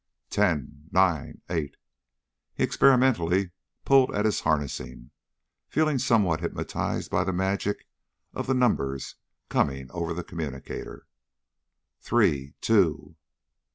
"Ten... 0.31 0.87
nine... 0.91 1.43
eight...." 1.47 1.75
He 2.55 2.63
experimentally 2.63 3.51
pulled 3.85 4.09
at 4.15 4.25
his 4.25 4.39
harnessing, 4.39 5.11
feeling 5.69 5.99
somewhat 5.99 6.39
hypnotized 6.39 7.11
by 7.11 7.23
the 7.23 7.31
magic 7.31 7.85
of 8.33 8.47
the 8.47 8.55
numbers 8.55 9.13
coming 9.47 9.91
over 9.91 10.15
the 10.15 10.23
communicator. 10.23 11.05
"Three... 11.99 12.55
two...." 12.61 13.15